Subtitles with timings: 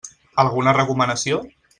[0.43, 1.39] Alguna recomanació?